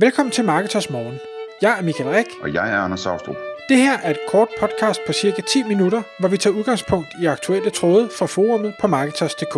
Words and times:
Velkommen 0.00 0.32
til 0.32 0.44
Marketers 0.44 0.90
Morgen. 0.90 1.18
Jeg 1.62 1.78
er 1.78 1.82
Michael 1.82 2.10
Rik. 2.10 2.26
Og 2.42 2.54
jeg 2.54 2.72
er 2.72 2.78
Anders 2.78 3.00
Saustrup. 3.00 3.36
Det 3.68 3.76
her 3.76 3.98
er 3.98 4.10
et 4.10 4.18
kort 4.28 4.48
podcast 4.60 5.00
på 5.06 5.12
cirka 5.12 5.42
10 5.42 5.62
minutter, 5.62 6.02
hvor 6.20 6.28
vi 6.28 6.36
tager 6.36 6.56
udgangspunkt 6.56 7.08
i 7.22 7.26
aktuelle 7.26 7.70
tråde 7.70 8.08
fra 8.18 8.26
forumet 8.26 8.74
på 8.80 8.86
Marketers.dk. 8.86 9.54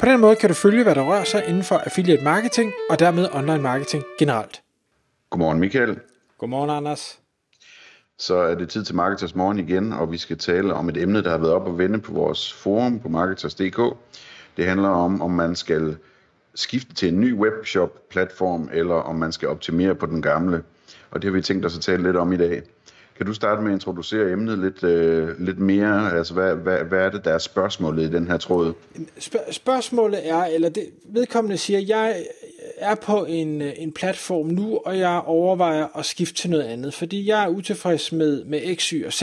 På 0.00 0.06
den 0.06 0.20
måde 0.20 0.36
kan 0.36 0.48
du 0.48 0.54
følge, 0.54 0.82
hvad 0.82 0.94
der 0.94 1.02
rører 1.02 1.24
sig 1.24 1.44
inden 1.48 1.62
for 1.62 1.76
affiliate 1.78 2.24
marketing 2.24 2.72
og 2.90 2.98
dermed 2.98 3.28
online 3.32 3.62
marketing 3.62 4.04
generelt. 4.18 4.62
Godmorgen 5.30 5.60
Michael. 5.60 6.00
Godmorgen 6.38 6.70
Anders. 6.70 7.20
Så 8.18 8.34
er 8.34 8.54
det 8.54 8.68
tid 8.68 8.84
til 8.84 8.94
Marketers 8.94 9.34
Morgen 9.34 9.58
igen, 9.58 9.92
og 9.92 10.12
vi 10.12 10.18
skal 10.18 10.38
tale 10.38 10.74
om 10.74 10.88
et 10.88 10.96
emne, 10.96 11.22
der 11.22 11.30
har 11.30 11.38
været 11.38 11.52
op 11.52 11.66
og 11.66 11.78
vende 11.78 12.00
på 12.00 12.12
vores 12.12 12.52
forum 12.52 13.00
på 13.00 13.08
Marketers.dk. 13.08 13.96
Det 14.56 14.66
handler 14.66 14.88
om, 14.88 15.22
om 15.22 15.30
man 15.30 15.56
skal 15.56 15.96
skifte 16.54 16.94
til 16.94 17.08
en 17.08 17.20
ny 17.20 17.34
webshop-platform, 17.34 18.70
eller 18.72 18.94
om 18.94 19.16
man 19.16 19.32
skal 19.32 19.48
optimere 19.48 19.94
på 19.94 20.06
den 20.06 20.22
gamle. 20.22 20.62
Og 21.10 21.22
det 21.22 21.30
har 21.30 21.32
vi 21.32 21.42
tænkt 21.42 21.66
os 21.66 21.76
at 21.76 21.82
tale 21.82 22.02
lidt 22.02 22.16
om 22.16 22.32
i 22.32 22.36
dag. 22.36 22.62
Kan 23.16 23.26
du 23.26 23.34
starte 23.34 23.62
med 23.62 23.70
at 23.70 23.74
introducere 23.74 24.32
emnet 24.32 24.58
lidt, 24.58 24.84
øh, 24.84 25.40
lidt 25.40 25.58
mere? 25.58 26.16
Altså, 26.16 26.34
hvad, 26.34 26.54
hvad, 26.54 26.78
hvad 26.78 26.98
er 26.98 27.10
det, 27.10 27.24
der 27.24 27.32
er 27.32 27.38
spørgsmålet 27.38 28.02
i 28.02 28.12
den 28.12 28.26
her 28.28 28.36
tråd? 28.36 28.72
Sp- 29.18 29.52
spørgsmålet 29.52 30.28
er, 30.28 30.44
eller 30.44 30.68
det, 30.68 30.88
vedkommende 31.04 31.56
siger, 31.56 31.78
jeg 31.78 32.24
er 32.78 32.94
på 32.94 33.24
en, 33.24 33.62
øh, 33.62 33.72
en 33.76 33.92
platform 33.92 34.46
nu, 34.46 34.80
og 34.84 34.98
jeg 34.98 35.22
overvejer 35.26 35.98
at 35.98 36.04
skifte 36.04 36.34
til 36.34 36.50
noget 36.50 36.64
andet, 36.64 36.94
fordi 36.94 37.28
jeg 37.28 37.44
er 37.44 37.48
utilfreds 37.48 38.12
med, 38.12 38.44
med 38.44 38.76
X, 38.76 38.88
Y 38.88 39.04
og 39.06 39.12
Z, 39.12 39.22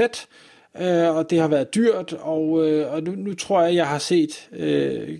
øh, 0.79 1.15
og 1.15 1.29
det 1.29 1.39
har 1.39 1.47
været 1.47 1.75
dyrt, 1.75 2.13
og, 2.13 2.67
øh, 2.67 2.93
og 2.93 3.03
nu, 3.03 3.11
nu 3.11 3.33
tror 3.33 3.61
jeg, 3.61 3.75
jeg 3.75 3.87
har 3.87 3.99
set, 3.99 4.49
øh, 4.51 5.19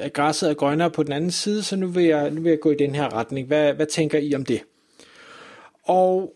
at 0.00 0.12
græsset 0.12 0.50
er 0.50 0.54
grønnere 0.54 0.90
på 0.90 1.02
den 1.02 1.12
anden 1.12 1.30
side, 1.30 1.62
så 1.62 1.76
nu 1.76 1.86
vil 1.86 2.04
jeg, 2.04 2.30
nu 2.30 2.40
vil 2.40 2.50
jeg 2.50 2.60
gå 2.60 2.70
i 2.70 2.76
den 2.76 2.94
her 2.94 3.14
retning. 3.14 3.46
Hvad, 3.46 3.72
hvad 3.72 3.86
tænker 3.86 4.18
I 4.18 4.34
om 4.34 4.44
det? 4.44 4.62
Og 5.84 6.34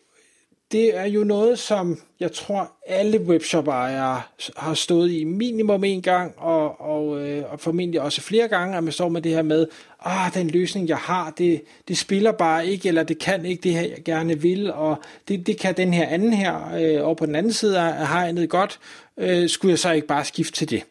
det 0.73 0.97
er 0.97 1.05
jo 1.05 1.25
noget, 1.25 1.59
som 1.59 1.98
jeg 2.20 2.33
tror 2.33 2.72
alle 2.86 3.20
webshop-ejere 3.20 4.22
har 4.56 4.75
stået 4.75 5.11
i 5.11 5.25
minimum 5.25 5.84
en 5.84 6.03
gang, 6.03 6.34
og, 6.36 6.81
og, 6.81 7.28
øh, 7.28 7.53
og 7.53 7.61
formentlig 7.61 8.00
også 8.00 8.20
flere 8.20 8.48
gange, 8.48 8.77
at 8.77 8.84
man 8.84 8.92
står 8.92 9.09
med 9.09 9.22
det 9.22 9.33
her 9.33 9.42
med, 9.42 9.67
ah, 10.00 10.34
den 10.34 10.50
løsning, 10.50 10.89
jeg 10.89 10.97
har, 10.97 11.31
det, 11.31 11.62
det 11.89 11.98
spiller 11.98 12.33
bare 12.33 12.67
ikke, 12.67 12.89
eller 12.89 13.03
det 13.03 13.19
kan 13.19 13.44
ikke 13.44 13.62
det 13.62 13.72
her, 13.72 13.81
jeg 13.81 14.03
gerne 14.05 14.41
vil, 14.41 14.72
og 14.72 14.97
det, 15.28 15.47
det 15.47 15.59
kan 15.59 15.77
den 15.77 15.94
her 15.94 16.06
anden 16.06 16.33
her, 16.33 16.75
øh, 16.77 17.06
over 17.06 17.14
på 17.14 17.27
den 17.27 17.34
anden 17.34 17.53
side 17.53 17.81
af 17.81 18.09
hegnet 18.09 18.48
godt, 18.48 18.78
øh, 19.17 19.48
skulle 19.48 19.70
jeg 19.70 19.78
så 19.78 19.91
ikke 19.91 20.06
bare 20.06 20.25
skifte 20.25 20.53
til 20.53 20.70
det? 20.70 20.83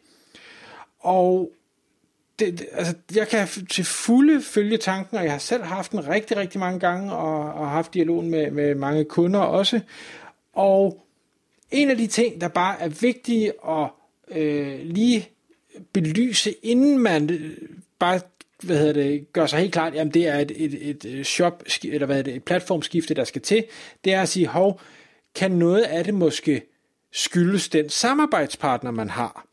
Og 1.00 1.50
det, 2.38 2.66
altså, 2.72 2.94
jeg 3.14 3.28
kan 3.28 3.48
til 3.70 3.84
fulde 3.84 4.42
følge 4.42 4.76
tanken, 4.76 5.16
og 5.16 5.24
jeg 5.24 5.32
har 5.32 5.38
selv 5.38 5.62
haft 5.62 5.92
den 5.92 6.08
rigtig, 6.08 6.36
rigtig 6.36 6.60
mange 6.60 6.80
gange, 6.80 7.12
og, 7.12 7.52
og 7.52 7.70
haft 7.70 7.94
dialogen 7.94 8.30
med, 8.30 8.50
med 8.50 8.74
mange 8.74 9.04
kunder 9.04 9.40
også. 9.40 9.80
Og 10.52 11.06
en 11.70 11.90
af 11.90 11.96
de 11.96 12.06
ting, 12.06 12.40
der 12.40 12.48
bare 12.48 12.80
er 12.80 12.88
vigtige 12.88 13.52
at 13.68 13.88
øh, 14.28 14.80
lige 14.82 15.28
belyse, 15.92 16.54
inden 16.62 16.98
man 16.98 17.30
øh, 17.30 17.56
bare 17.98 18.20
hvad 18.62 18.78
hedder 18.78 18.92
det, 18.92 19.32
gør 19.32 19.46
sig 19.46 19.60
helt 19.60 19.72
klart, 19.72 19.94
jamen 19.94 20.14
det 20.14 20.28
er 20.28 20.38
et, 20.38 20.52
et, 20.56 20.88
et 20.90 21.04
øh, 21.04 21.24
shop, 21.24 21.62
eller 21.84 22.06
hvad 22.06 22.18
er 22.18 22.22
det, 22.22 22.34
et 22.34 22.44
platformskifte, 22.44 23.14
der 23.14 23.24
skal 23.24 23.42
til, 23.42 23.64
det 24.04 24.14
er 24.14 24.22
at 24.22 24.28
sige, 24.28 24.46
hov, 24.46 24.80
kan 25.34 25.50
noget 25.50 25.82
af 25.82 26.04
det 26.04 26.14
måske 26.14 26.62
skyldes 27.12 27.68
den 27.68 27.88
samarbejdspartner, 27.88 28.90
man 28.90 29.10
har? 29.10 29.46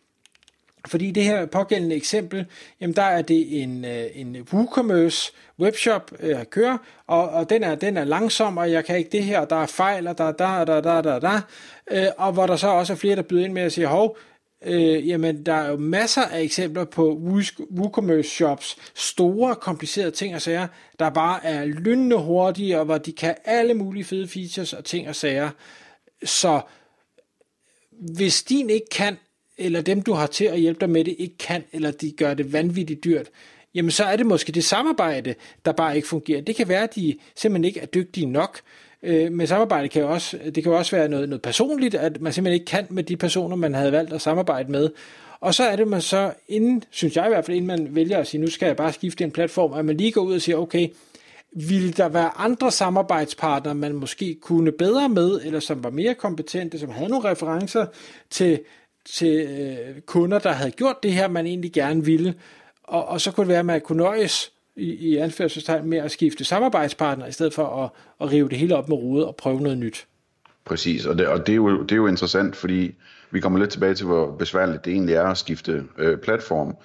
Fordi 0.87 1.11
det 1.11 1.23
her 1.23 1.45
pågældende 1.45 1.95
eksempel, 1.95 2.45
jamen 2.81 2.95
der 2.95 3.03
er 3.03 3.21
det 3.21 3.63
en, 3.63 3.85
øh, 3.85 4.05
en 4.15 4.47
WooCommerce 4.53 5.31
webshop, 5.59 6.11
øh, 6.19 6.29
jeg 6.29 6.49
kører, 6.49 6.77
og, 7.07 7.29
og 7.29 7.49
den, 7.49 7.63
er, 7.63 7.75
den 7.75 7.97
er 7.97 8.03
langsom, 8.03 8.57
og 8.57 8.71
jeg 8.71 8.85
kan 8.85 8.97
ikke 8.97 9.09
det 9.09 9.23
her, 9.23 9.39
og 9.39 9.49
der 9.49 9.55
er 9.55 9.65
fejl, 9.65 10.07
og 10.07 10.17
der, 10.17 10.31
der, 10.31 10.65
der, 10.65 10.81
der, 10.81 11.01
der, 11.01 11.19
der, 11.19 11.41
øh, 11.91 12.07
og 12.17 12.33
hvor 12.33 12.47
der 12.47 12.55
så 12.55 12.67
også 12.67 12.93
er 12.93 12.97
flere, 12.97 13.15
der 13.15 13.21
byder 13.21 13.45
ind 13.45 13.53
med 13.53 13.61
at 13.61 13.71
sige, 13.71 13.87
hov, 13.87 14.17
øh, 14.65 15.07
jamen 15.07 15.45
der 15.45 15.53
er 15.53 15.69
jo 15.69 15.77
masser 15.77 16.21
af 16.21 16.41
eksempler 16.41 16.85
på 16.85 17.21
WooCommerce 17.77 18.29
shops, 18.29 18.77
store, 18.95 19.55
komplicerede 19.55 20.11
ting 20.11 20.35
og 20.35 20.41
sager, 20.41 20.67
der 20.99 21.09
bare 21.09 21.45
er 21.45 21.65
lynende 21.65 22.17
hurtige, 22.17 22.79
og 22.79 22.85
hvor 22.85 22.97
de 22.97 23.11
kan 23.11 23.35
alle 23.45 23.73
mulige 23.73 24.03
fede 24.03 24.27
features 24.27 24.73
og 24.73 24.85
ting 24.85 25.09
og 25.09 25.15
sager. 25.15 25.49
Så 26.23 26.61
hvis 27.91 28.43
din 28.43 28.69
ikke 28.69 28.89
kan, 28.91 29.17
eller 29.57 29.81
dem 29.81 30.01
du 30.01 30.13
har 30.13 30.27
til 30.27 30.45
at 30.45 30.59
hjælpe 30.59 30.79
dig 30.79 30.89
med 30.89 31.05
det 31.05 31.15
ikke 31.19 31.37
kan, 31.37 31.63
eller 31.71 31.91
de 31.91 32.11
gør 32.11 32.33
det 32.33 32.53
vanvittigt 32.53 33.03
dyrt, 33.03 33.29
jamen 33.75 33.91
så 33.91 34.03
er 34.03 34.15
det 34.15 34.25
måske 34.25 34.51
det 34.51 34.63
samarbejde, 34.63 35.35
der 35.65 35.71
bare 35.71 35.95
ikke 35.95 36.07
fungerer. 36.07 36.41
Det 36.41 36.55
kan 36.55 36.67
være, 36.67 36.83
at 36.83 36.95
de 36.95 37.15
simpelthen 37.35 37.65
ikke 37.65 37.79
er 37.79 37.85
dygtige 37.85 38.25
nok, 38.25 38.59
øh, 39.03 39.31
men 39.31 39.47
samarbejde 39.47 39.89
kan 39.89 40.01
jo 40.01 40.11
også, 40.11 40.39
det 40.45 40.63
kan 40.63 40.71
jo 40.71 40.77
også 40.77 40.95
være 40.95 41.07
noget, 41.07 41.29
noget 41.29 41.41
personligt, 41.41 41.95
at 41.95 42.21
man 42.21 42.33
simpelthen 42.33 42.53
ikke 42.53 42.65
kan 42.65 42.87
med 42.89 43.03
de 43.03 43.17
personer, 43.17 43.55
man 43.55 43.73
havde 43.73 43.91
valgt 43.91 44.13
at 44.13 44.21
samarbejde 44.21 44.71
med. 44.71 44.89
Og 45.39 45.53
så 45.53 45.63
er 45.63 45.75
det 45.75 45.87
man 45.87 46.01
så, 46.01 46.33
inden, 46.47 46.83
synes 46.89 47.15
jeg 47.15 47.25
i 47.25 47.29
hvert 47.29 47.45
fald, 47.45 47.57
inden 47.57 47.67
man 47.67 47.95
vælger 47.95 48.17
at 48.17 48.27
sige, 48.27 48.41
nu 48.41 48.47
skal 48.47 48.65
jeg 48.65 48.75
bare 48.75 48.93
skifte 48.93 49.23
en 49.23 49.31
platform, 49.31 49.73
at 49.73 49.85
man 49.85 49.97
lige 49.97 50.11
går 50.11 50.21
ud 50.21 50.35
og 50.35 50.41
siger, 50.41 50.57
okay, 50.57 50.87
vil 51.55 51.97
der 51.97 52.09
være 52.09 52.37
andre 52.37 52.71
samarbejdspartnere, 52.71 53.75
man 53.75 53.93
måske 53.93 54.37
kunne 54.41 54.71
bedre 54.71 55.09
med, 55.09 55.41
eller 55.45 55.59
som 55.59 55.83
var 55.83 55.89
mere 55.89 56.13
kompetente, 56.13 56.79
som 56.79 56.89
havde 56.89 57.09
nogle 57.09 57.29
referencer 57.29 57.85
til 58.29 58.59
til 59.05 59.47
øh, 59.47 60.01
kunder, 60.01 60.39
der 60.39 60.51
havde 60.51 60.71
gjort 60.71 61.03
det 61.03 61.13
her, 61.13 61.27
man 61.27 61.45
egentlig 61.45 61.73
gerne 61.73 62.05
ville. 62.05 62.35
Og, 62.83 63.07
og 63.07 63.21
så 63.21 63.31
kunne 63.31 63.43
det 63.43 63.49
være, 63.49 63.59
at 63.59 63.65
man 63.65 63.81
kunne 63.81 63.97
nøjes 63.97 64.51
i, 64.75 64.93
i 64.93 65.17
anførselstegn 65.17 65.89
med 65.89 65.97
at 65.97 66.11
skifte 66.11 66.43
samarbejdspartner, 66.43 67.25
i 67.27 67.31
stedet 67.31 67.53
for 67.53 67.83
at, 67.83 67.89
at 68.21 68.31
rive 68.31 68.49
det 68.49 68.57
hele 68.57 68.75
op 68.75 68.89
med 68.89 68.97
rodet 68.97 69.25
og 69.25 69.35
prøve 69.35 69.61
noget 69.61 69.77
nyt. 69.77 70.07
Præcis, 70.65 71.05
og 71.05 71.17
det, 71.17 71.27
og 71.27 71.47
det, 71.47 71.53
er, 71.53 71.55
jo, 71.55 71.83
det 71.83 71.91
er 71.91 71.95
jo 71.95 72.07
interessant, 72.07 72.55
fordi 72.55 72.95
vi 73.31 73.39
kommer 73.39 73.59
lidt 73.59 73.71
tilbage 73.71 73.93
til, 73.93 74.05
hvor 74.05 74.31
besværligt 74.31 74.85
det 74.85 74.93
egentlig 74.93 75.15
er 75.15 75.23
at 75.27 75.37
skifte 75.37 75.83
øh, 75.97 76.17
platform. 76.17 76.75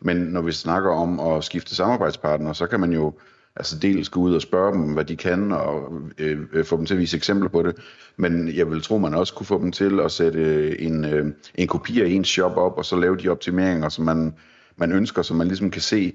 Men 0.00 0.16
når 0.16 0.42
vi 0.42 0.52
snakker 0.52 0.90
om 0.90 1.20
at 1.20 1.44
skifte 1.44 1.74
samarbejdspartner, 1.74 2.52
så 2.52 2.66
kan 2.66 2.80
man 2.80 2.92
jo 2.92 3.12
altså 3.58 3.78
dels 3.78 4.08
gå 4.08 4.20
ud 4.20 4.34
og 4.34 4.42
spørge 4.42 4.72
dem, 4.72 4.92
hvad 4.92 5.04
de 5.04 5.16
kan, 5.16 5.52
og 5.52 5.92
øh, 6.18 6.38
øh, 6.52 6.64
få 6.64 6.76
dem 6.76 6.86
til 6.86 6.94
at 6.94 7.00
vise 7.00 7.16
eksempler 7.16 7.48
på 7.48 7.62
det. 7.62 7.76
Men 8.16 8.56
jeg 8.56 8.70
vil 8.70 8.82
tro, 8.82 8.98
man 8.98 9.14
også 9.14 9.34
kunne 9.34 9.46
få 9.46 9.60
dem 9.60 9.72
til 9.72 10.00
at 10.00 10.10
sætte 10.10 10.38
øh, 10.38 10.76
en, 10.78 11.04
øh, 11.04 11.26
en 11.54 11.68
kopi 11.68 12.00
af 12.00 12.06
ens 12.06 12.28
shop 12.28 12.56
op, 12.56 12.78
og 12.78 12.84
så 12.84 12.96
lave 12.96 13.16
de 13.16 13.28
optimeringer, 13.28 13.88
som 13.88 14.04
man, 14.04 14.34
man 14.76 14.92
ønsker, 14.92 15.22
så 15.22 15.34
man 15.34 15.46
ligesom 15.46 15.70
kan 15.70 15.82
se, 15.82 16.12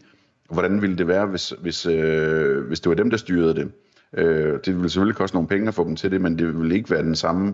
hvordan 0.51 0.81
ville 0.81 0.97
det 0.97 1.07
være, 1.07 1.25
hvis, 1.25 1.53
hvis, 1.61 1.85
øh, 1.85 2.67
hvis 2.67 2.79
det 2.79 2.89
var 2.89 2.95
dem, 2.95 3.09
der 3.09 3.17
styrede 3.17 3.55
det. 3.55 3.71
Øh, 4.17 4.59
det 4.65 4.75
ville 4.75 4.89
selvfølgelig 4.89 5.15
koste 5.15 5.35
nogle 5.35 5.47
penge 5.47 5.67
at 5.67 5.73
få 5.73 5.83
dem 5.83 5.95
til 5.95 6.11
det, 6.11 6.21
men 6.21 6.39
det 6.39 6.59
ville 6.59 6.75
ikke 6.75 6.91
være 6.91 7.03
den 7.03 7.15
samme 7.15 7.53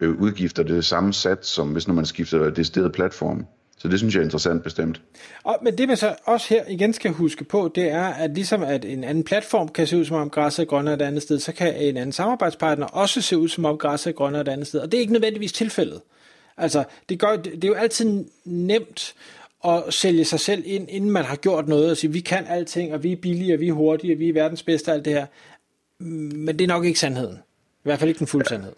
øh, 0.00 0.20
udgifter, 0.20 0.62
det 0.62 0.84
samme 0.84 1.12
sats, 1.12 1.48
som 1.48 1.72
hvis 1.72 1.88
når 1.88 1.94
man 1.94 2.06
skifter 2.06 2.50
det 2.50 2.66
stedet 2.66 2.92
platform. 2.92 3.46
Så 3.78 3.88
det 3.88 3.98
synes 3.98 4.14
jeg 4.14 4.20
er 4.20 4.24
interessant 4.24 4.62
bestemt. 4.62 5.00
Og, 5.42 5.58
men 5.62 5.78
det 5.78 5.88
man 5.88 5.96
så 5.96 6.14
også 6.24 6.46
her 6.48 6.64
igen 6.68 6.92
skal 6.92 7.10
huske 7.10 7.44
på, 7.44 7.72
det 7.74 7.90
er, 7.90 8.04
at 8.04 8.30
ligesom 8.34 8.62
at 8.62 8.84
en 8.84 9.04
anden 9.04 9.24
platform 9.24 9.68
kan 9.68 9.86
se 9.86 9.96
ud 9.96 10.04
som 10.04 10.16
om 10.16 10.30
græsset 10.30 10.62
er 10.62 10.66
grønnere 10.66 10.94
et 10.94 11.02
andet 11.02 11.22
sted, 11.22 11.38
så 11.38 11.52
kan 11.52 11.76
en 11.76 11.96
anden 11.96 12.12
samarbejdspartner 12.12 12.86
også 12.86 13.22
se 13.22 13.38
ud 13.38 13.48
som 13.48 13.64
om 13.64 13.78
græsset 13.78 14.10
er 14.10 14.14
grønnere 14.14 14.42
et 14.42 14.48
andet 14.48 14.66
sted. 14.66 14.80
Og 14.80 14.92
det 14.92 14.98
er 14.98 15.00
ikke 15.00 15.12
nødvendigvis 15.12 15.52
tilfældet. 15.52 16.00
Altså, 16.56 16.84
det, 17.08 17.18
gør, 17.18 17.36
det 17.36 17.64
er 17.64 17.68
jo 17.68 17.74
altid 17.74 18.24
nemt 18.44 19.14
at 19.64 19.82
sælge 19.90 20.24
sig 20.24 20.40
selv 20.40 20.62
ind, 20.66 20.90
inden 20.90 21.10
man 21.10 21.24
har 21.24 21.36
gjort 21.36 21.68
noget, 21.68 21.90
og 21.90 21.96
sige, 21.96 22.12
vi 22.12 22.20
kan 22.20 22.46
alting, 22.46 22.94
og 22.94 23.02
vi 23.02 23.12
er 23.12 23.16
billige, 23.16 23.54
og 23.54 23.60
vi 23.60 23.68
er 23.68 23.72
hurtige, 23.72 24.14
og 24.14 24.18
vi 24.18 24.28
er 24.28 24.32
verdens 24.32 24.62
bedste, 24.62 24.92
alt 24.92 25.04
det 25.04 25.12
her. 25.12 25.26
Men 25.98 26.58
det 26.58 26.60
er 26.60 26.68
nok 26.68 26.84
ikke 26.84 26.98
sandheden. 26.98 27.36
I 27.36 27.82
hvert 27.82 27.98
fald 27.98 28.08
ikke 28.08 28.18
den 28.18 28.26
fulde 28.26 28.48
sandhed. 28.48 28.72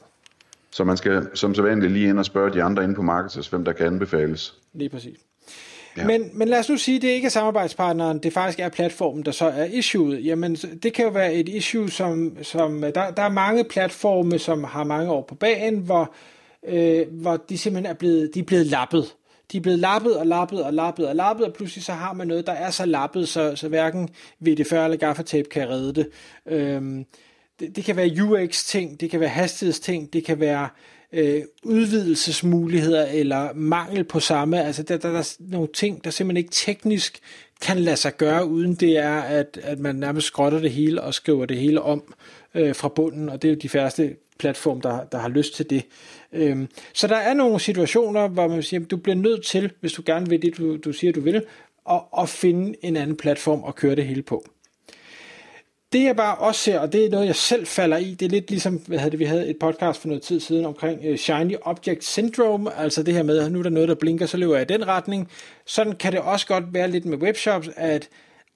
Så 0.70 0.84
man 0.84 0.96
skal 0.96 1.26
som 1.34 1.54
så 1.54 1.62
vanligt 1.62 1.92
lige 1.92 2.08
ind 2.08 2.18
og 2.18 2.24
spørge 2.24 2.52
de 2.52 2.62
andre 2.62 2.84
inde 2.84 2.94
på 2.94 3.02
markedet, 3.02 3.48
hvem 3.48 3.64
der 3.64 3.72
kan 3.72 3.86
anbefales. 3.86 4.54
Lige 4.74 4.88
præcis. 4.88 5.18
Ja. 5.96 6.06
Men, 6.06 6.30
men 6.32 6.48
lad 6.48 6.58
os 6.58 6.68
nu 6.68 6.76
sige, 6.76 6.96
at 6.96 7.02
det 7.02 7.08
ikke 7.08 7.26
er 7.26 7.30
samarbejdspartneren, 7.30 8.18
det 8.18 8.32
faktisk 8.32 8.58
er 8.58 8.68
platformen, 8.68 9.24
der 9.24 9.30
så 9.30 9.44
er 9.44 9.64
issueet. 9.64 10.24
Jamen, 10.24 10.54
det 10.54 10.92
kan 10.92 11.04
jo 11.04 11.10
være 11.10 11.34
et 11.34 11.48
issue, 11.48 11.90
som, 11.90 12.36
som 12.42 12.80
der, 12.80 13.10
der 13.10 13.22
er 13.22 13.28
mange 13.28 13.64
platforme, 13.64 14.38
som 14.38 14.64
har 14.64 14.84
mange 14.84 15.10
år 15.12 15.22
på 15.22 15.34
banen, 15.34 15.80
hvor, 15.80 16.14
øh, 16.68 17.06
hvor 17.10 17.36
de 17.36 17.58
simpelthen 17.58 17.90
er 17.90 17.98
blevet, 17.98 18.30
de 18.34 18.40
er 18.40 18.44
blevet 18.44 18.66
lappet. 18.66 19.14
De 19.52 19.56
er 19.56 19.60
blevet 19.60 19.78
lappet 19.78 20.16
og 20.16 20.26
lappet 20.26 20.64
og 20.64 20.74
lappet 20.74 21.08
og 21.08 21.16
lappet, 21.16 21.46
og 21.46 21.52
pludselig 21.52 21.84
så 21.84 21.92
har 21.92 22.12
man 22.12 22.26
noget, 22.26 22.46
der 22.46 22.52
er 22.52 22.70
så 22.70 22.86
lappet, 22.86 23.28
så, 23.28 23.56
så 23.56 23.68
hverken 23.68 24.08
VD40 24.48 24.74
eller 24.74 24.96
gaffatape 24.96 25.48
kan 25.48 25.68
redde 25.68 25.94
det. 25.94 26.08
Øhm, 26.46 27.04
det, 27.60 27.76
det 27.76 27.84
kan 27.84 27.96
være 27.96 28.22
UX-ting, 28.22 29.00
det 29.00 29.10
kan 29.10 29.20
være 29.20 29.28
hastighedsting, 29.28 30.12
det 30.12 30.24
kan 30.24 30.40
være 30.40 30.68
øh, 31.12 31.42
udvidelsesmuligheder 31.62 33.06
eller 33.06 33.52
mangel 33.54 34.04
på 34.04 34.20
samme. 34.20 34.64
Altså 34.64 34.82
der, 34.82 34.96
der, 34.96 35.12
der 35.12 35.18
er 35.18 35.36
nogle 35.38 35.68
ting, 35.74 36.04
der 36.04 36.10
simpelthen 36.10 36.36
ikke 36.36 36.50
teknisk 36.52 37.20
kan 37.60 37.78
lade 37.78 37.96
sig 37.96 38.16
gøre, 38.16 38.46
uden 38.46 38.74
det 38.74 38.98
er, 38.98 39.20
at, 39.20 39.58
at 39.62 39.78
man 39.78 39.94
nærmest 39.94 40.26
skrotter 40.26 40.58
det 40.58 40.70
hele 40.70 41.02
og 41.02 41.14
skriver 41.14 41.46
det 41.46 41.56
hele 41.56 41.82
om 41.82 42.14
øh, 42.54 42.74
fra 42.74 42.88
bunden, 42.88 43.28
og 43.28 43.42
det 43.42 43.48
er 43.48 43.52
jo 43.52 43.58
de 43.62 43.68
færreste 43.68 44.16
platform, 44.38 44.80
der, 44.80 45.04
der 45.04 45.18
har 45.18 45.28
lyst 45.28 45.54
til 45.54 45.70
det. 45.70 45.84
Øhm, 46.32 46.68
så 46.94 47.06
der 47.06 47.16
er 47.16 47.34
nogle 47.34 47.60
situationer, 47.60 48.28
hvor 48.28 48.48
man 48.48 48.62
siger, 48.62 48.80
du 48.80 48.96
bliver 48.96 49.16
nødt 49.16 49.44
til, 49.44 49.72
hvis 49.80 49.92
du 49.92 50.02
gerne 50.06 50.28
vil 50.28 50.42
det, 50.42 50.56
du, 50.58 50.76
du 50.76 50.92
siger, 50.92 51.12
du 51.12 51.20
vil, 51.20 51.42
at, 51.90 52.00
at 52.18 52.28
finde 52.28 52.74
en 52.82 52.96
anden 52.96 53.16
platform 53.16 53.62
og 53.62 53.74
køre 53.74 53.96
det 53.96 54.06
hele 54.06 54.22
på 54.22 54.44
det 55.92 56.04
jeg 56.04 56.16
bare 56.16 56.34
også 56.34 56.60
ser, 56.60 56.78
og 56.78 56.92
det 56.92 57.04
er 57.04 57.10
noget, 57.10 57.26
jeg 57.26 57.36
selv 57.36 57.66
falder 57.66 57.96
i, 57.96 58.14
det 58.14 58.26
er 58.26 58.30
lidt 58.30 58.50
ligesom, 58.50 58.74
hvad 58.74 58.98
havde 58.98 59.10
det, 59.10 59.18
vi 59.18 59.24
havde 59.24 59.48
et 59.48 59.58
podcast 59.58 60.00
for 60.00 60.08
noget 60.08 60.22
tid 60.22 60.40
siden 60.40 60.64
omkring 60.64 61.00
uh, 61.10 61.16
Shiny 61.16 61.56
Object 61.62 62.04
Syndrome, 62.04 62.74
altså 62.74 63.02
det 63.02 63.14
her 63.14 63.22
med, 63.22 63.38
at 63.38 63.52
nu 63.52 63.58
er 63.58 63.62
der 63.62 63.70
noget, 63.70 63.88
der 63.88 63.94
blinker, 63.94 64.26
så 64.26 64.36
løber 64.36 64.54
jeg 64.54 64.70
i 64.70 64.72
den 64.72 64.88
retning. 64.88 65.28
Sådan 65.66 65.92
kan 65.92 66.12
det 66.12 66.20
også 66.20 66.46
godt 66.46 66.64
være 66.72 66.90
lidt 66.90 67.04
med 67.04 67.18
webshops, 67.18 67.68
at 67.76 68.08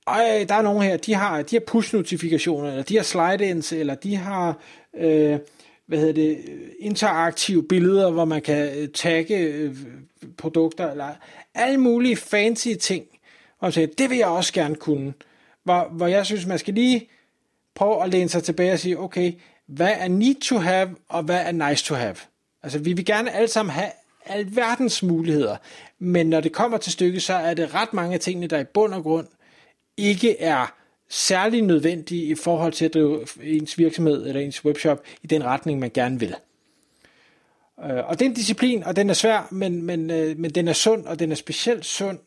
ej, 0.07 0.45
der 0.49 0.55
er 0.55 0.63
nogen 0.63 0.83
her, 0.83 0.97
de 0.97 1.15
har, 1.15 1.43
de 1.43 1.57
har 1.57 1.61
push-notifikationer, 1.61 2.71
eller 2.71 2.83
de 2.83 2.97
har 2.97 3.03
slide-ins, 3.03 3.73
eller 3.73 3.95
de 3.95 4.17
har, 4.17 4.59
øh, 4.99 5.39
hvad 5.87 5.99
hedder 5.99 6.13
det, 6.13 6.39
interaktive 6.81 7.69
billeder, 7.69 8.11
hvor 8.11 8.25
man 8.25 8.43
kan 8.43 8.79
øh, 8.79 8.89
tagge 8.89 9.39
øh, 9.39 9.77
produkter, 10.39 10.91
eller 10.91 11.09
alle 11.55 11.79
mulige 11.79 12.17
fancy 12.17 12.69
ting. 12.81 13.05
Og 13.61 13.73
så 13.73 13.89
det 13.99 14.11
vil 14.11 14.19
jeg 14.19 14.27
også 14.27 14.53
gerne 14.53 14.75
kunne. 14.75 15.15
Hvor, 15.65 15.89
hvor 15.93 16.07
jeg 16.07 16.27
synes, 16.27 16.47
man 16.47 16.59
skal 16.59 16.75
lige 16.75 17.09
prøve 17.75 18.05
at 18.05 18.11
læne 18.11 18.29
sig 18.29 18.43
tilbage 18.43 18.73
og 18.73 18.79
sige, 18.79 18.99
okay, 18.99 19.33
hvad 19.69 19.95
er 19.99 20.09
need 20.09 20.41
to 20.41 20.59
have, 20.59 20.97
og 21.09 21.23
hvad 21.23 21.41
er 21.41 21.53
nice 21.53 21.85
to 21.85 21.95
have? 21.95 22.17
Altså, 22.63 22.79
vi 22.79 22.93
vil 22.93 23.05
gerne 23.05 23.31
alle 23.31 23.49
sammen 23.49 23.73
have 23.73 23.91
alverdens 24.27 25.03
muligheder, 25.03 25.57
men 25.99 26.31
når 26.31 26.41
det 26.41 26.53
kommer 26.53 26.79
til 26.79 26.93
stykket, 26.93 27.23
så 27.23 27.35
er 27.35 27.55
det 27.55 27.75
ret 27.75 27.93
mange 27.93 28.15
af 28.15 28.21
tingene, 28.21 28.47
der 28.47 28.59
i 28.59 28.65
bund 28.65 28.95
og 28.95 29.03
grund 29.03 29.27
ikke 29.97 30.41
er 30.41 30.75
særlig 31.09 31.63
nødvendige 31.63 32.25
i 32.25 32.35
forhold 32.35 32.73
til 32.73 32.85
at 32.85 32.95
drive 32.95 33.27
ens 33.43 33.79
virksomhed 33.79 34.27
eller 34.27 34.41
ens 34.41 34.65
webshop 34.65 35.03
i 35.23 35.27
den 35.27 35.45
retning, 35.45 35.79
man 35.79 35.91
gerne 35.95 36.21
vil. 36.21 36.35
Øh, 37.85 38.09
og 38.09 38.19
det 38.19 38.25
er 38.25 38.29
en 38.29 38.35
disciplin, 38.35 38.85
og 38.85 38.97
den 38.97 39.11
er 39.11 39.15
svær, 39.15 39.49
men, 39.51 39.83
men, 39.83 40.11
øh, 40.11 40.39
men 40.39 40.51
den 40.51 40.69
er 40.69 40.73
sund, 40.73 41.07
og 41.07 41.19
den 41.19 41.31
er 41.33 41.37
specielt 41.37 41.85
sund, 41.85 42.19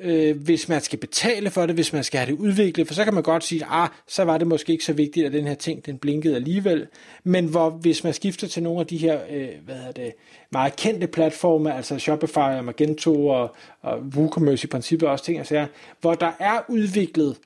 øh, 0.00 0.36
hvis 0.42 0.68
man 0.68 0.80
skal 0.80 0.98
betale 0.98 1.50
for 1.50 1.66
det, 1.66 1.74
hvis 1.74 1.92
man 1.92 2.04
skal 2.04 2.18
have 2.18 2.30
det 2.30 2.38
udviklet, 2.38 2.86
for 2.86 2.94
så 2.94 3.04
kan 3.04 3.14
man 3.14 3.22
godt 3.22 3.44
sige, 3.44 3.64
ah, 3.64 3.88
så 4.06 4.24
var 4.24 4.38
det 4.38 4.46
måske 4.46 4.72
ikke 4.72 4.84
så 4.84 4.92
vigtigt, 4.92 5.26
at 5.26 5.32
den 5.32 5.46
her 5.46 5.54
ting, 5.54 5.86
den 5.86 5.98
blinkede 5.98 6.36
alligevel, 6.36 6.86
men 7.24 7.46
hvor, 7.46 7.70
hvis 7.70 8.04
man 8.04 8.12
skifter 8.12 8.48
til 8.48 8.62
nogle 8.62 8.80
af 8.80 8.86
de 8.86 8.96
her, 8.96 9.20
øh, 9.30 9.48
hvad 9.64 9.74
hedder 9.76 9.92
det, 9.92 10.12
meget 10.50 10.76
kendte 10.76 11.06
platforme, 11.06 11.74
altså 11.74 11.98
Shopify 11.98 12.38
og 12.38 12.64
Magento 12.64 13.26
og, 13.26 13.56
og 13.82 13.98
WooCommerce 13.98 14.64
i 14.64 14.68
princippet 14.68 15.08
også 15.08 15.24
ting, 15.24 15.38
altså, 15.38 15.66
hvor 16.00 16.14
der 16.14 16.32
er 16.40 16.60
udviklet 16.68 17.36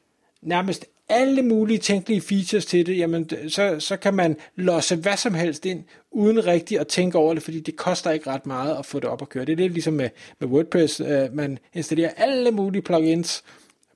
nærmest 0.42 0.86
alle 1.10 1.42
mulige 1.42 1.78
tænkelige 1.78 2.20
features 2.20 2.66
til 2.66 2.86
det, 2.86 2.98
jamen 2.98 3.30
så, 3.48 3.76
så 3.78 3.96
kan 3.96 4.14
man 4.14 4.36
losse 4.56 4.96
hvad 4.96 5.16
som 5.16 5.34
helst 5.34 5.66
ind, 5.66 5.84
uden 6.10 6.46
rigtig 6.46 6.80
at 6.80 6.86
tænke 6.86 7.18
over 7.18 7.34
det, 7.34 7.42
fordi 7.42 7.60
det 7.60 7.76
koster 7.76 8.10
ikke 8.10 8.30
ret 8.30 8.46
meget 8.46 8.76
at 8.78 8.86
få 8.86 9.00
det 9.00 9.08
op 9.08 9.22
at 9.22 9.28
køre. 9.28 9.44
Det 9.44 9.52
er 9.52 9.56
lidt 9.56 9.72
ligesom 9.72 9.94
med, 9.94 10.08
med 10.38 10.48
WordPress, 10.48 11.00
øh, 11.00 11.32
man 11.32 11.58
installerer 11.74 12.10
alle 12.16 12.50
mulige 12.50 12.82
plugins, 12.82 13.44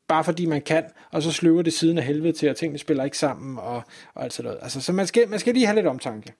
bare 0.08 0.24
fordi 0.24 0.46
man 0.46 0.62
kan, 0.62 0.84
og 1.10 1.22
så 1.22 1.32
sløver 1.32 1.62
det 1.62 1.72
siden 1.72 1.98
af 1.98 2.04
helvede 2.04 2.32
til, 2.32 2.46
at 2.46 2.56
tingene 2.56 2.78
spiller 2.78 3.04
ikke 3.04 3.18
sammen, 3.18 3.58
og, 3.58 3.82
og 4.14 4.24
alt 4.24 4.32
sådan 4.32 4.48
noget. 4.48 4.58
Altså, 4.62 4.80
så 4.80 4.92
man 4.92 5.06
skal, 5.06 5.28
man 5.28 5.38
skal 5.38 5.54
lige 5.54 5.66
have 5.66 5.76
lidt 5.76 5.86
omtanke. 5.86 6.32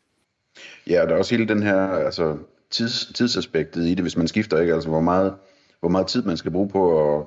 Ja, 0.87 1.03
og 1.03 1.09
der 1.09 1.15
er 1.15 1.19
også 1.19 1.37
hele 1.37 1.49
den 1.49 1.62
her 1.62 1.76
altså, 1.76 2.37
tids, 2.71 3.12
tidsaspektet 3.15 3.87
i 3.87 3.91
det, 3.91 4.00
hvis 4.00 4.17
man 4.17 4.29
skifter, 4.29 4.61
ikke? 4.61 4.75
Altså, 4.75 4.88
hvor 4.88 5.00
meget, 5.00 5.35
hvor 5.81 5.88
meget 5.88 6.06
tid 6.06 6.23
man 6.23 6.37
skal 6.37 6.50
bruge 6.50 6.69
på 6.69 7.17
at 7.19 7.26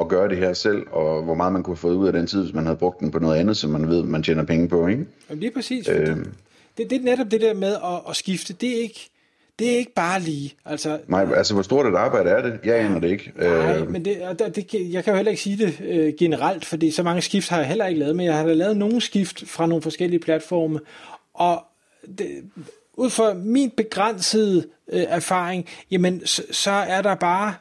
at 0.00 0.08
gøre 0.08 0.28
det 0.28 0.36
her 0.36 0.52
selv, 0.52 0.86
og 0.90 1.22
hvor 1.22 1.34
meget 1.34 1.52
man 1.52 1.62
kunne 1.62 1.74
have 1.74 1.80
fået 1.80 1.94
ud 1.94 2.06
af 2.06 2.12
den 2.12 2.26
tid, 2.26 2.42
hvis 2.42 2.54
man 2.54 2.64
havde 2.64 2.76
brugt 2.76 3.00
den 3.00 3.10
på 3.10 3.18
noget 3.18 3.36
andet, 3.36 3.56
som 3.56 3.70
man 3.70 3.88
ved, 3.88 4.02
man 4.02 4.22
tjener 4.22 4.44
penge 4.44 4.68
på, 4.68 4.86
ikke? 4.86 5.06
Jamen 5.30 5.40
lige 5.40 5.50
præcis. 5.50 5.88
Øhm. 5.88 6.32
Det, 6.78 6.90
det 6.90 7.00
er 7.00 7.04
netop 7.04 7.30
det 7.30 7.40
der 7.40 7.54
med 7.54 7.74
at, 7.74 8.00
at 8.08 8.16
skifte, 8.16 8.52
det 8.52 8.76
er 8.76 8.82
ikke, 8.82 9.10
det 9.58 9.72
er 9.72 9.76
ikke 9.76 9.94
bare 9.94 10.20
lige. 10.20 10.54
Altså, 10.64 10.98
Nej, 11.08 11.26
altså 11.36 11.54
hvor 11.54 11.62
stort 11.62 11.86
et 11.86 11.94
arbejde 11.94 12.30
er 12.30 12.42
det? 12.42 12.58
Jeg 12.64 12.78
aner 12.78 13.00
det 13.00 13.10
ikke. 13.10 13.32
Nej, 13.36 13.78
øh. 13.78 13.90
men 13.90 14.04
det, 14.04 14.38
det, 14.38 14.56
det, 14.56 14.92
jeg 14.92 15.04
kan 15.04 15.12
jo 15.12 15.16
heller 15.16 15.30
ikke 15.30 15.42
sige 15.42 15.66
det 15.66 15.80
øh, 15.80 16.12
generelt, 16.18 16.64
fordi 16.64 16.90
så 16.90 17.02
mange 17.02 17.22
skift 17.22 17.48
har 17.48 17.58
jeg 17.58 17.66
heller 17.66 17.86
ikke 17.86 18.00
lavet, 18.00 18.16
men 18.16 18.26
jeg 18.26 18.36
har 18.36 18.46
da 18.46 18.54
lavet 18.54 18.76
nogle 18.76 19.00
skift 19.00 19.48
fra 19.48 19.66
nogle 19.66 19.82
forskellige 19.82 20.20
platforme, 20.20 20.80
og 21.34 21.64
det, 22.18 22.26
ud 22.94 23.10
fra 23.10 23.34
min 23.34 23.70
begrænsede 23.70 24.66
øh, 24.92 25.04
erfaring, 25.08 25.66
jamen 25.90 26.26
så, 26.26 26.42
så 26.50 26.70
er 26.70 27.02
der 27.02 27.14
bare 27.14 27.54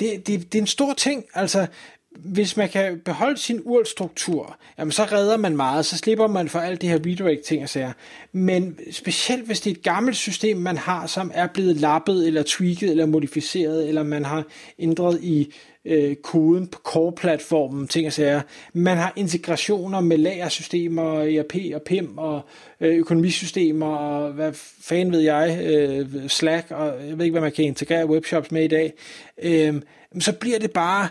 det, 0.00 0.26
det, 0.26 0.52
det 0.52 0.58
er 0.58 0.62
en 0.62 0.66
stor 0.66 0.92
ting. 0.94 1.24
Altså, 1.34 1.66
hvis 2.14 2.56
man 2.56 2.68
kan 2.68 3.00
beholde 3.04 3.36
sin 3.36 3.60
urlstruktur, 3.64 4.56
jamen 4.78 4.92
så 4.92 5.04
redder 5.04 5.36
man 5.36 5.56
meget, 5.56 5.86
så 5.86 5.98
slipper 5.98 6.26
man 6.26 6.48
for 6.48 6.58
alt 6.58 6.80
det 6.80 6.88
her 6.88 6.96
redirect 6.96 7.42
ting 7.42 7.62
og 7.62 7.68
sager. 7.68 7.92
Men 8.32 8.78
specielt 8.90 9.46
hvis 9.46 9.60
det 9.60 9.70
er 9.70 9.74
et 9.74 9.82
gammelt 9.82 10.16
system, 10.16 10.56
man 10.56 10.78
har, 10.78 11.06
som 11.06 11.30
er 11.34 11.46
blevet 11.46 11.76
lappet, 11.76 12.26
eller 12.26 12.42
tweaked, 12.46 12.90
eller 12.90 13.06
modificeret, 13.06 13.88
eller 13.88 14.02
man 14.02 14.24
har 14.24 14.44
ændret 14.78 15.20
i 15.22 15.54
øh, 15.84 16.16
koden 16.16 16.66
på 16.66 16.78
core-platformen, 16.78 17.88
ting 17.88 18.06
og 18.06 18.12
sager. 18.12 18.40
Man 18.72 18.96
har 18.96 19.12
integrationer 19.16 20.00
med 20.00 20.18
lagersystemer, 20.18 21.20
ERP 21.20 21.54
og 21.74 21.82
PIM 21.82 22.18
og 22.18 22.40
øh, 22.80 22.96
økonomisystemer 22.96 23.96
og 23.96 24.32
hvad 24.32 24.52
fanden 24.80 25.12
ved 25.12 25.20
jeg, 25.20 25.60
øh, 25.64 26.28
Slack 26.28 26.70
og 26.70 26.86
jeg 27.08 27.18
ved 27.18 27.24
ikke, 27.24 27.32
hvad 27.32 27.42
man 27.42 27.52
kan 27.52 27.64
integrere 27.64 28.06
webshops 28.06 28.50
med 28.50 28.64
i 28.64 28.68
dag. 28.68 28.92
Øh, 29.42 29.74
så 30.20 30.32
bliver 30.32 30.58
det 30.58 30.70
bare 30.70 31.08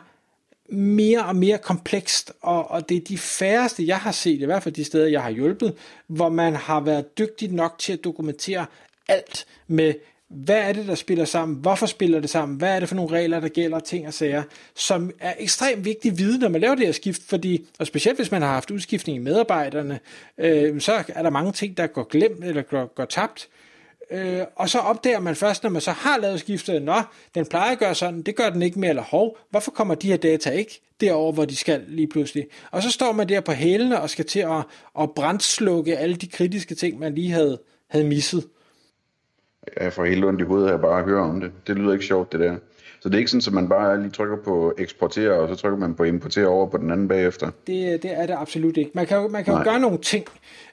mere 0.69 1.25
og 1.25 1.35
mere 1.35 1.57
komplekst, 1.57 2.33
og, 2.41 2.71
og 2.71 2.89
det 2.89 2.97
er 2.97 3.01
de 3.01 3.17
færreste, 3.17 3.87
jeg 3.87 3.97
har 3.97 4.11
set, 4.11 4.41
i 4.41 4.45
hvert 4.45 4.63
fald 4.63 4.75
de 4.75 4.83
steder, 4.83 5.07
jeg 5.07 5.21
har 5.21 5.29
hjulpet, 5.29 5.75
hvor 6.07 6.29
man 6.29 6.55
har 6.55 6.79
været 6.79 7.17
dygtig 7.17 7.51
nok 7.51 7.75
til 7.79 7.93
at 7.93 8.03
dokumentere 8.03 8.65
alt 9.07 9.45
med 9.67 9.93
hvad 10.29 10.57
er 10.57 10.73
det, 10.73 10.87
der 10.87 10.95
spiller 10.95 11.25
sammen? 11.25 11.57
Hvorfor 11.57 11.85
spiller 11.85 12.19
det 12.19 12.29
sammen? 12.29 12.57
Hvad 12.57 12.75
er 12.75 12.79
det 12.79 12.89
for 12.89 12.95
nogle 12.95 13.11
regler, 13.11 13.39
der 13.39 13.47
gælder, 13.47 13.79
ting 13.79 14.07
og 14.07 14.13
sager, 14.13 14.43
som 14.75 15.11
er 15.19 15.33
ekstremt 15.39 15.85
vigtig 15.85 16.17
viden, 16.17 16.39
når 16.39 16.49
man 16.49 16.61
laver 16.61 16.75
det 16.75 16.85
her 16.85 16.91
skift, 16.91 17.23
fordi, 17.23 17.65
og 17.79 17.87
specielt 17.87 18.17
hvis 18.17 18.31
man 18.31 18.41
har 18.41 18.49
haft 18.49 18.71
udskiftning 18.71 19.15
i 19.15 19.21
medarbejderne, 19.21 19.99
øh, 20.37 20.81
så 20.81 21.03
er 21.07 21.23
der 21.23 21.29
mange 21.29 21.51
ting, 21.51 21.77
der 21.77 21.87
går 21.87 22.03
glemt 22.03 22.43
eller 22.43 22.61
går, 22.61 22.93
går 22.95 23.05
tabt. 23.05 23.47
Øh, 23.47 23.72
Øh, 24.11 24.41
og 24.55 24.69
så 24.69 24.79
opdager 24.79 25.19
man 25.19 25.35
først, 25.35 25.63
når 25.63 25.69
man 25.69 25.81
så 25.81 25.91
har 25.91 26.17
lavet 26.17 26.39
skiftet, 26.39 26.81
nå, 26.81 27.01
den 27.35 27.45
plejer 27.45 27.71
at 27.71 27.79
gøre 27.79 27.95
sådan, 27.95 28.21
det 28.21 28.35
gør 28.35 28.49
den 28.49 28.61
ikke 28.61 28.79
mere, 28.79 28.89
eller 28.89 29.03
hov, 29.03 29.37
hvorfor 29.49 29.71
kommer 29.71 29.95
de 29.95 30.07
her 30.07 30.17
data 30.17 30.49
ikke 30.49 30.81
derover, 31.01 31.31
hvor 31.31 31.45
de 31.45 31.55
skal 31.55 31.83
lige 31.87 32.07
pludselig? 32.07 32.47
Og 32.71 32.83
så 32.83 32.91
står 32.91 33.11
man 33.11 33.29
der 33.29 33.41
på 33.41 33.51
hælene 33.51 34.01
og 34.01 34.09
skal 34.09 34.25
til 34.25 34.39
at, 34.39 34.63
at 34.99 35.11
brændslukke 35.11 35.97
alle 35.97 36.15
de 36.15 36.27
kritiske 36.27 36.75
ting, 36.75 36.99
man 36.99 37.15
lige 37.15 37.31
havde, 37.31 37.61
havde 37.87 38.05
misset. 38.05 38.47
Jeg 39.79 39.93
får 39.93 40.05
helt 40.05 40.25
ondt 40.25 40.41
i 40.41 40.43
hovedet 40.43 40.69
af 40.69 40.81
bare 40.81 40.99
at 40.99 41.05
høre 41.05 41.21
om 41.21 41.41
det. 41.41 41.51
Det 41.67 41.75
lyder 41.75 41.93
ikke 41.93 42.05
sjovt, 42.05 42.31
det 42.31 42.39
der. 42.39 42.55
Så 43.03 43.09
det 43.09 43.15
er 43.15 43.19
ikke 43.19 43.31
sådan, 43.31 43.47
at 43.47 43.53
man 43.53 43.69
bare 43.69 44.01
lige 44.01 44.11
trykker 44.11 44.37
på 44.45 44.73
eksportere, 44.77 45.33
og 45.33 45.47
så 45.49 45.55
trykker 45.55 45.79
man 45.79 45.95
på 45.95 46.03
importere 46.03 46.47
over 46.47 46.67
på 46.67 46.77
den 46.77 46.91
anden 46.91 47.07
bagefter? 47.07 47.51
Det, 47.67 48.03
det 48.03 48.19
er 48.19 48.25
det 48.25 48.35
absolut 48.37 48.77
ikke. 48.77 48.91
Man 48.93 49.05
kan 49.05 49.17
jo, 49.17 49.27
man 49.27 49.43
kan 49.43 49.53
jo 49.53 49.63
gøre 49.63 49.79
nogle 49.79 49.97
ting. 49.97 50.25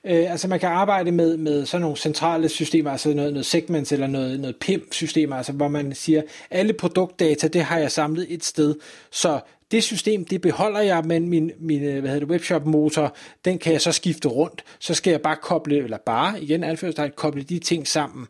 Øh, 0.04 0.30
altså 0.32 0.48
man 0.48 0.60
kan 0.60 0.68
arbejde 0.68 1.12
med, 1.12 1.36
med 1.36 1.66
sådan 1.66 1.82
nogle 1.82 1.96
centrale 1.96 2.48
systemer, 2.48 2.90
altså 2.90 3.14
noget, 3.14 3.32
noget 3.32 3.46
segments 3.46 3.92
eller 3.92 4.06
noget, 4.06 4.40
noget 4.40 4.56
PIM-systemer, 4.56 5.36
altså 5.36 5.52
hvor 5.52 5.68
man 5.68 5.94
siger, 5.94 6.22
alle 6.50 6.72
produktdata, 6.72 7.48
det 7.48 7.62
har 7.62 7.78
jeg 7.78 7.90
samlet 7.90 8.26
et 8.28 8.44
sted. 8.44 8.74
Så 9.10 9.40
det 9.70 9.84
system, 9.84 10.24
det 10.24 10.40
beholder 10.40 10.80
jeg, 10.80 11.04
men 11.04 11.28
min, 11.28 11.50
min 11.58 11.82
øh, 11.82 12.00
hvad 12.00 12.10
hedder 12.10 12.26
det, 12.26 12.28
webshop-motor, 12.28 13.14
den 13.44 13.58
kan 13.58 13.72
jeg 13.72 13.80
så 13.80 13.92
skifte 13.92 14.28
rundt. 14.28 14.64
Så 14.78 14.94
skal 14.94 15.10
jeg 15.10 15.20
bare 15.20 15.36
koble, 15.36 15.76
eller 15.76 15.98
bare, 16.06 16.42
igen 16.42 16.64
anførselstegn, 16.64 17.12
koble 17.16 17.42
de 17.42 17.58
ting 17.58 17.88
sammen. 17.88 18.26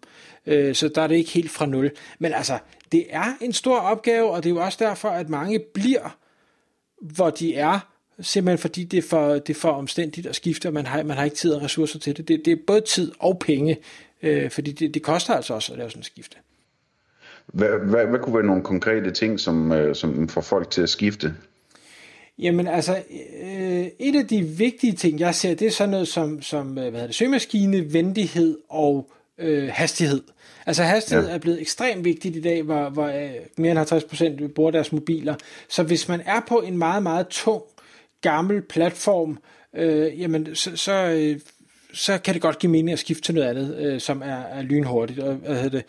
Øh, 0.47 0.75
så 0.75 0.89
der 0.89 1.03
er 1.03 1.07
det 1.07 1.17
ikke 1.17 1.31
helt 1.31 1.51
fra 1.51 1.67
nul. 1.67 1.91
Men 2.19 2.33
altså, 2.33 2.59
det 2.93 3.07
er 3.11 3.37
en 3.41 3.53
stor 3.53 3.79
opgave, 3.79 4.31
og 4.31 4.45
det 4.45 4.51
er 4.51 4.55
jo 4.55 4.65
også 4.65 4.79
derfor, 4.81 5.09
at 5.09 5.29
mange 5.29 5.61
bliver, 5.75 6.17
hvor 7.01 7.31
de 7.31 7.55
er, 7.55 7.81
simpelthen 8.21 8.59
fordi 8.59 8.85
det 8.85 8.99
er 8.99 9.09
for, 9.09 9.33
det 9.33 9.51
er 9.51 9.61
for 9.61 9.71
omstændigt 9.71 10.27
at 10.27 10.37
skifte, 10.37 10.67
og 10.67 10.73
man 10.73 10.87
har, 10.87 11.03
man 11.03 11.17
har 11.17 11.25
ikke 11.25 11.37
tid 11.37 11.53
og 11.53 11.63
ressourcer 11.63 11.99
til 11.99 12.17
det. 12.17 12.29
Det, 12.29 12.45
det 12.45 12.53
er 12.53 12.57
både 12.67 12.81
tid 12.81 13.13
og 13.19 13.39
penge, 13.39 13.77
øh, 14.23 14.51
fordi 14.51 14.73
det, 14.73 14.95
det 14.95 15.03
koster 15.03 15.35
altså 15.35 15.55
også 15.55 15.73
at 15.73 15.79
lave 15.79 15.91
sådan 15.91 16.01
et 16.01 16.07
skifte. 16.07 16.37
Hvad, 17.53 17.69
hvad, 17.69 18.07
hvad 18.07 18.19
kunne 18.19 18.35
være 18.35 18.47
nogle 18.47 18.63
konkrete 18.63 19.11
ting, 19.11 19.41
som, 19.41 19.73
øh, 19.73 19.95
som 19.95 20.29
får 20.29 20.41
folk 20.41 20.71
til 20.71 20.83
at 20.83 20.89
skifte? 20.89 21.35
Jamen 22.39 22.67
altså, 22.67 23.03
øh, 23.43 23.87
et 23.99 24.17
af 24.17 24.27
de 24.29 24.43
vigtige 24.43 24.93
ting, 24.93 25.21
jeg 25.21 25.35
ser, 25.35 25.55
det 25.55 25.67
er 25.67 25.71
sådan 25.71 25.91
noget 25.91 26.09
som, 26.09 26.43
som 26.43 26.69
øh, 26.69 26.75
hvad 26.75 26.93
hedder 26.93 27.07
det, 27.07 27.15
søgemaskine, 27.15 27.93
venlighed 27.93 28.59
og 28.69 29.11
øh, 29.39 29.69
hastighed. 29.73 30.23
Altså 30.67 30.83
hastighed 30.83 31.29
ja. 31.29 31.35
er 31.35 31.39
blevet 31.39 31.61
ekstremt 31.61 32.05
vigtigt 32.05 32.37
i 32.37 32.41
dag, 32.41 32.63
hvor, 32.63 32.89
hvor 32.89 33.07
øh, 33.07 33.31
mere 33.59 33.73
end 33.73 34.43
50% 34.43 34.53
bruger 34.53 34.71
deres 34.71 34.93
mobiler. 34.93 35.35
Så 35.69 35.83
hvis 35.83 36.09
man 36.09 36.23
er 36.27 36.41
på 36.49 36.57
en 36.59 36.79
meget, 36.79 37.03
meget 37.03 37.29
tung, 37.29 37.63
gammel 38.21 38.63
platform, 38.63 39.39
øh, 39.77 40.21
jamen 40.21 40.55
så, 40.55 40.77
så, 40.77 40.93
øh, 40.93 41.41
så 41.93 42.19
kan 42.19 42.35
det 42.35 42.43
godt 42.43 42.59
give 42.59 42.73
mening 42.73 42.93
at 42.93 42.99
skifte 42.99 43.23
til 43.23 43.35
noget 43.35 43.49
andet, 43.49 43.77
øh, 43.77 44.01
som 44.01 44.23
er, 44.23 44.43
er 44.43 44.63
lynhurtigt. 44.63 45.19
Og, 45.19 45.35
hvad 45.35 45.55
hedder 45.55 45.79
det, 45.79 45.85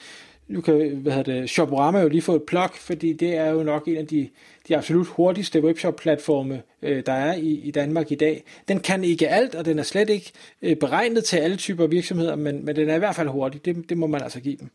nu 0.52 0.62
kan 0.62 1.00
hvad 1.02 1.14
hedder 1.14 1.34
det, 1.34 1.50
Shoporama 1.50 2.02
jo 2.02 2.08
lige 2.08 2.22
få 2.22 2.36
et 2.36 2.44
plug, 2.44 2.70
fordi 2.76 3.14
det 3.14 3.38
er 3.38 3.50
jo 3.50 3.64
nok 3.64 3.88
en 3.88 3.98
af 3.98 4.08
de, 4.08 4.30
de 4.68 4.78
absolut 4.78 5.08
hurtigste 5.08 5.64
webshop-platforme, 5.64 6.62
øh, 6.82 7.04
der 7.06 7.14
er 7.14 7.34
i, 7.34 7.62
i 7.64 7.72
Danmark 7.72 8.12
i 8.12 8.16
dag. 8.16 8.44
Den 8.68 8.80
kan 8.80 9.04
ikke 9.04 9.30
alt, 9.30 9.56
og 9.56 9.66
den 9.66 9.80
er 9.80 9.84
slet 9.84 10.10
ikke 10.10 10.32
øh, 10.62 10.76
beregnet 10.76 11.24
til 11.24 11.38
alle 11.38 11.58
typer 11.58 11.88
virksomheder, 11.88 12.36
men, 12.36 12.66
men 12.66 12.76
den 12.76 12.90
er 12.90 12.96
i 12.96 13.00
hvert 13.00 13.16
fald 13.16 13.28
hurtig. 13.28 13.66
Det, 13.66 13.90
det 13.90 13.98
må 13.98 14.08
man 14.08 14.22
altså 14.22 14.40
give 14.40 14.56
dem. 14.56 14.70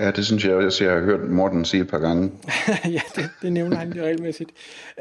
Ja, 0.00 0.10
det 0.10 0.26
synes 0.26 0.44
jeg 0.44 0.54
også, 0.54 0.84
jeg 0.84 0.92
har 0.92 1.00
hørt 1.00 1.30
Morten 1.30 1.64
sige 1.64 1.82
et 1.82 1.88
par 1.88 1.98
gange. 1.98 2.32
ja, 2.96 3.00
det, 3.16 3.30
det 3.42 3.52
nævner 3.52 3.76
han 3.76 3.92
jo 3.92 4.02
regelmæssigt. 4.02 4.50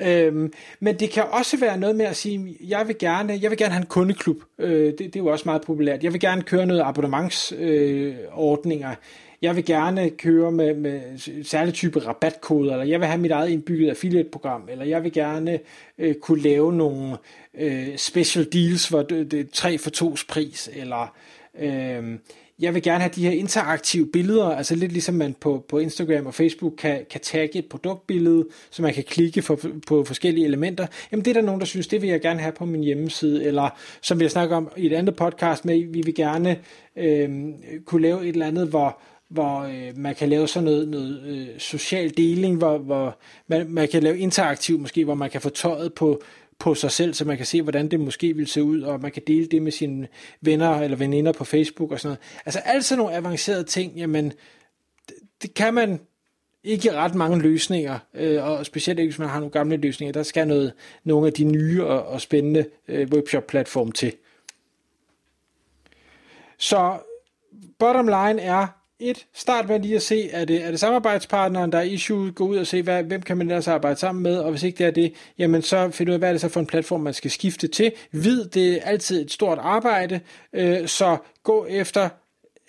Øhm, 0.01 0.53
men 0.79 0.95
det 0.95 1.09
kan 1.09 1.23
også 1.31 1.57
være 1.57 1.77
noget 1.77 1.95
med 1.95 2.05
at 2.05 2.15
sige, 2.15 2.57
jeg 2.67 2.87
vil 2.87 2.97
gerne, 2.97 3.39
jeg 3.41 3.49
vil 3.49 3.57
gerne 3.57 3.73
have 3.73 3.81
en 3.81 3.87
kundeklub. 3.87 4.37
Øh, 4.59 4.85
det, 4.85 4.99
det 4.99 5.15
er 5.15 5.19
jo 5.19 5.27
også 5.27 5.45
meget 5.45 5.61
populært. 5.61 6.03
Jeg 6.03 6.13
vil 6.13 6.21
gerne 6.21 6.41
køre 6.41 6.65
noget 6.65 6.81
abonnementsordninger. 6.81 8.89
Øh, 8.89 8.95
jeg 9.41 9.55
vil 9.55 9.65
gerne 9.65 10.09
køre 10.09 10.51
med, 10.51 10.75
med 10.75 11.01
særlige 11.43 11.73
type 11.73 11.99
rabatkoder, 11.99 12.71
eller 12.71 12.85
jeg 12.85 12.99
vil 12.99 13.07
have 13.07 13.21
mit 13.21 13.31
eget 13.31 13.49
indbygget 13.49 13.89
affiliate-program, 13.89 14.61
eller 14.71 14.85
jeg 14.85 15.03
vil 15.03 15.13
gerne 15.13 15.59
øh, 15.97 16.15
kunne 16.15 16.41
lave 16.41 16.73
nogle 16.73 17.17
øh, 17.57 17.97
special 17.97 18.47
deals, 18.53 18.87
hvor 18.87 19.01
det, 19.01 19.31
det 19.31 19.39
er 19.39 19.43
3 19.53 19.77
for 19.77 19.89
2's 19.89 20.25
pris, 20.27 20.69
eller 20.73 21.15
øh, 21.59 22.19
jeg 22.59 22.73
vil 22.73 22.83
gerne 22.83 22.99
have 22.99 23.11
de 23.15 23.23
her 23.23 23.31
interaktive 23.31 24.05
billeder, 24.05 24.45
altså 24.45 24.75
lidt 24.75 24.91
ligesom 24.91 25.15
man 25.15 25.35
på, 25.39 25.65
på 25.69 25.77
Instagram 25.77 26.25
og 26.25 26.33
Facebook 26.33 26.73
kan, 26.77 27.05
kan 27.09 27.21
tagge 27.21 27.59
et 27.59 27.65
produktbillede, 27.65 28.47
så 28.69 28.81
man 28.81 28.93
kan 28.93 29.03
klikke 29.03 29.41
for, 29.41 29.59
på 29.87 30.03
forskellige 30.03 30.45
elementer. 30.45 30.87
Jamen 31.11 31.25
det 31.25 31.31
er 31.31 31.33
der 31.33 31.45
nogen, 31.45 31.59
der 31.59 31.65
synes, 31.65 31.87
det 31.87 32.01
vil 32.01 32.09
jeg 32.09 32.21
gerne 32.21 32.39
have 32.39 32.51
på 32.51 32.65
min 32.65 32.83
hjemmeside, 32.83 33.43
eller 33.43 33.69
som 34.01 34.19
vi 34.19 34.23
har 34.23 34.29
snakket 34.29 34.57
om 34.57 34.71
i 34.77 34.85
et 34.85 34.93
andet 34.93 35.15
podcast 35.15 35.65
med, 35.65 35.93
vi 35.93 36.01
vil 36.01 36.15
gerne 36.15 36.59
øh, 36.95 37.29
kunne 37.85 38.01
lave 38.01 38.21
et 38.21 38.29
eller 38.29 38.47
andet, 38.47 38.67
hvor, 38.67 39.01
hvor 39.29 39.59
øh, 39.59 39.97
man 39.97 40.15
kan 40.15 40.29
lave 40.29 40.47
sådan 40.47 40.63
noget, 40.63 40.87
noget 40.87 41.21
øh, 41.23 41.59
social 41.59 42.17
deling, 42.17 42.57
hvor, 42.57 42.77
hvor 42.77 43.17
man, 43.47 43.69
man 43.69 43.87
kan 43.87 44.03
lave 44.03 44.17
interaktiv 44.17 44.79
måske, 44.79 45.05
hvor 45.05 45.15
man 45.15 45.29
kan 45.29 45.41
få 45.41 45.49
tøjet 45.49 45.93
på, 45.93 46.21
på 46.59 46.75
sig 46.75 46.91
selv, 46.91 47.13
så 47.13 47.25
man 47.25 47.37
kan 47.37 47.45
se, 47.45 47.61
hvordan 47.61 47.91
det 47.91 47.99
måske 47.99 48.35
vil 48.35 48.47
se 48.47 48.63
ud, 48.63 48.81
og 48.81 49.01
man 49.01 49.11
kan 49.11 49.23
dele 49.27 49.45
det 49.45 49.61
med 49.61 49.71
sine 49.71 50.07
venner 50.41 50.79
eller 50.81 50.97
veninder 50.97 51.31
på 51.31 51.43
Facebook 51.43 51.91
og 51.91 51.99
sådan 51.99 52.07
noget. 52.09 52.19
Altså 52.45 52.59
alt 52.59 52.85
sådan 52.85 52.99
nogle 52.99 53.15
avancerede 53.15 53.63
ting, 53.63 53.93
jamen 53.95 54.33
det, 55.09 55.15
det 55.41 55.53
kan 55.53 55.73
man 55.73 55.99
ikke 56.63 56.93
ret 56.93 57.15
mange 57.15 57.39
løsninger, 57.39 57.99
øh, 58.13 58.43
og 58.43 58.65
specielt 58.65 58.99
ikke 58.99 59.11
hvis 59.11 59.19
man 59.19 59.29
har 59.29 59.39
nogle 59.39 59.51
gamle 59.51 59.77
løsninger. 59.77 60.13
Der 60.13 60.23
skal 60.23 60.47
noget, 60.47 60.73
nogle 61.03 61.27
af 61.27 61.33
de 61.33 61.43
nye 61.43 61.85
og, 61.85 62.05
og 62.05 62.21
spændende 62.21 62.65
øh, 62.87 63.07
webshop-platform 63.13 63.91
til. 63.91 64.13
Så 66.57 66.97
bottom 67.79 68.07
line 68.07 68.41
er, 68.41 68.78
et, 68.99 69.27
start 69.33 69.69
med 69.69 69.79
lige 69.79 69.95
at 69.95 70.01
se, 70.01 70.29
er 70.31 70.45
det, 70.45 70.63
er 70.63 70.71
det 70.71 70.79
samarbejdspartneren, 70.79 71.71
der 71.71 71.77
er 71.77 71.81
issue, 71.81 72.31
gå 72.31 72.47
ud 72.47 72.57
og 72.57 72.67
se, 72.67 72.81
hvad, 72.81 73.03
hvem 73.03 73.21
kan 73.21 73.37
man 73.37 73.47
ellers 73.47 73.67
arbejde 73.67 73.99
sammen 73.99 74.23
med, 74.23 74.37
og 74.37 74.49
hvis 74.51 74.63
ikke 74.63 74.77
det 74.77 74.85
er 74.85 74.91
det, 74.91 75.13
jamen 75.37 75.61
så 75.61 75.91
find 75.91 76.09
ud 76.09 76.13
af, 76.13 76.19
hvad 76.19 76.29
er 76.29 76.33
det 76.33 76.41
så 76.41 76.49
for 76.49 76.59
en 76.59 76.65
platform, 76.65 77.01
man 77.01 77.13
skal 77.13 77.31
skifte 77.31 77.67
til. 77.67 77.91
Vid, 78.11 78.45
det 78.45 78.73
er 78.73 78.81
altid 78.81 79.21
et 79.21 79.31
stort 79.31 79.57
arbejde, 79.57 80.19
øh, 80.53 80.87
så 80.87 81.17
gå 81.43 81.65
efter 81.65 82.09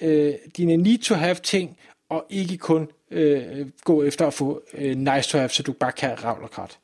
øh, 0.02 0.34
dine 0.56 0.76
need-to-have 0.76 1.34
ting, 1.34 1.78
og 2.08 2.26
ikke 2.30 2.56
kun 2.56 2.88
øh, 3.10 3.66
gå 3.84 4.02
efter 4.02 4.26
at 4.26 4.34
få 4.34 4.62
øh, 4.75 4.96
nice-to-have, 4.96 5.49
så 5.49 5.62
du 5.62 5.72
bare 5.72 5.92
kan 5.92 6.25
ravle 6.25 6.44
og 6.44 6.50
krat. 6.50 6.78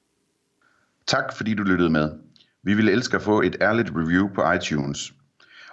Tak 1.07 1.37
fordi 1.37 1.55
du 1.55 1.62
lyttede 1.62 1.91
med. 1.91 2.11
Vi 2.62 2.75
ville 2.75 2.93
elske 2.93 3.17
at 3.17 3.23
få 3.23 3.43
et 3.43 3.57
ærligt 3.61 3.91
review 3.95 4.29
på 4.35 4.53
iTunes. 4.53 5.12